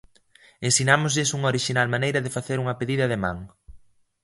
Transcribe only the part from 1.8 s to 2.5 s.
maneira de